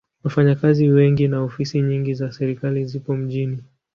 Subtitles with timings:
[0.23, 3.63] Wafanyakazi wengi na ofisi nyingi za serikali zipo mjini.